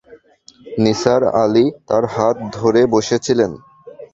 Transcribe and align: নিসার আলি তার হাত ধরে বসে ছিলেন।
নিসার 0.83 1.21
আলি 1.43 1.65
তার 1.87 2.03
হাত 2.13 2.35
ধরে 2.57 2.81
বসে 2.93 3.17
ছিলেন। 3.25 3.51